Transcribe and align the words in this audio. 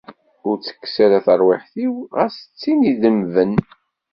Ur 0.47 0.55
ttekkes 0.57 0.95
ara 1.05 1.19
tarwiḥt-iw, 1.25 1.93
ɣas 2.17 2.35
d 2.41 2.45
tin 2.61 2.79
idenben. 2.91 3.53